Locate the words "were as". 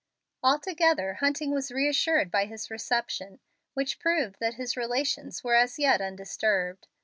5.43-5.77